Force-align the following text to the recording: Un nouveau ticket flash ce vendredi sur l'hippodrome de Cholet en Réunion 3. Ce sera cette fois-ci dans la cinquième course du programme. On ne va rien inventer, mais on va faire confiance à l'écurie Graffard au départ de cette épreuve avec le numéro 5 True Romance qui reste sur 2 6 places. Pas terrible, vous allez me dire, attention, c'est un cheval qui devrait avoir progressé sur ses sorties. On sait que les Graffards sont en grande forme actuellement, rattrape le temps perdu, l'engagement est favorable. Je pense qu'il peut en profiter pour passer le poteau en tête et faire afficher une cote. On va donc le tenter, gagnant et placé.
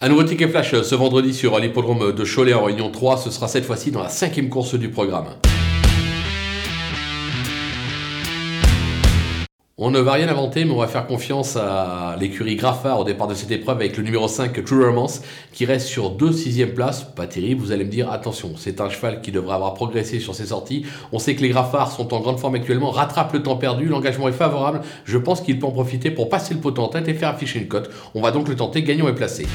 Un 0.00 0.10
nouveau 0.10 0.22
ticket 0.22 0.46
flash 0.46 0.80
ce 0.80 0.94
vendredi 0.94 1.34
sur 1.34 1.58
l'hippodrome 1.58 2.12
de 2.12 2.24
Cholet 2.24 2.54
en 2.54 2.62
Réunion 2.62 2.88
3. 2.88 3.16
Ce 3.16 3.32
sera 3.32 3.48
cette 3.48 3.64
fois-ci 3.64 3.90
dans 3.90 4.00
la 4.00 4.08
cinquième 4.08 4.48
course 4.48 4.76
du 4.76 4.90
programme. 4.90 5.26
On 9.80 9.92
ne 9.92 10.00
va 10.00 10.14
rien 10.14 10.28
inventer, 10.28 10.64
mais 10.64 10.72
on 10.72 10.78
va 10.78 10.88
faire 10.88 11.06
confiance 11.06 11.54
à 11.54 12.16
l'écurie 12.18 12.56
Graffard 12.56 12.98
au 12.98 13.04
départ 13.04 13.28
de 13.28 13.34
cette 13.34 13.52
épreuve 13.52 13.76
avec 13.76 13.96
le 13.96 14.02
numéro 14.02 14.26
5 14.26 14.64
True 14.64 14.84
Romance 14.84 15.22
qui 15.52 15.66
reste 15.66 15.86
sur 15.86 16.10
2 16.10 16.32
6 16.32 16.66
places. 16.66 17.04
Pas 17.04 17.28
terrible, 17.28 17.60
vous 17.60 17.70
allez 17.70 17.84
me 17.84 17.90
dire, 17.90 18.10
attention, 18.10 18.54
c'est 18.56 18.80
un 18.80 18.90
cheval 18.90 19.20
qui 19.20 19.30
devrait 19.30 19.54
avoir 19.54 19.74
progressé 19.74 20.18
sur 20.18 20.34
ses 20.34 20.46
sorties. 20.46 20.84
On 21.12 21.20
sait 21.20 21.36
que 21.36 21.42
les 21.42 21.50
Graffards 21.50 21.92
sont 21.92 22.12
en 22.12 22.18
grande 22.18 22.40
forme 22.40 22.56
actuellement, 22.56 22.90
rattrape 22.90 23.32
le 23.32 23.44
temps 23.44 23.54
perdu, 23.54 23.84
l'engagement 23.84 24.26
est 24.26 24.32
favorable. 24.32 24.80
Je 25.04 25.16
pense 25.16 25.42
qu'il 25.42 25.60
peut 25.60 25.66
en 25.66 25.70
profiter 25.70 26.10
pour 26.10 26.28
passer 26.28 26.54
le 26.54 26.60
poteau 26.60 26.82
en 26.82 26.88
tête 26.88 27.06
et 27.06 27.14
faire 27.14 27.28
afficher 27.28 27.60
une 27.60 27.68
cote. 27.68 27.88
On 28.16 28.20
va 28.20 28.32
donc 28.32 28.48
le 28.48 28.56
tenter, 28.56 28.82
gagnant 28.82 29.06
et 29.06 29.14
placé. 29.14 29.46